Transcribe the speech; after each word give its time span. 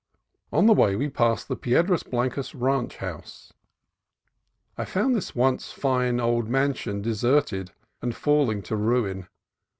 On 0.51 0.65
the 0.65 0.73
way 0.73 0.95
we 0.95 1.09
passed 1.09 1.47
the 1.47 1.55
Piedras 1.55 2.01
Blancas 2.01 2.55
Ranch 2.55 2.97
House. 2.97 3.53
I 4.75 4.83
found 4.83 5.13
this 5.13 5.35
once 5.35 5.71
fine 5.71 6.19
old 6.19 6.49
mansion 6.49 7.03
deserted 7.03 7.71
and 8.01 8.15
falling 8.15 8.63
to 8.63 8.75
ruin. 8.75 9.27